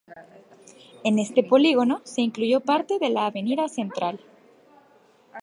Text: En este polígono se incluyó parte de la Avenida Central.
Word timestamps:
En 1.03 1.19
este 1.19 1.43
polígono 1.43 2.01
se 2.05 2.21
incluyó 2.21 2.59
parte 2.61 2.97
de 2.97 3.11
la 3.11 3.27
Avenida 3.27 3.67
Central. 3.69 4.19